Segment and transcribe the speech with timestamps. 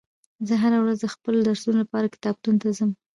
[0.47, 2.91] زه هره ورځ د خپلو درسونو لپاره کتابتون ته ځم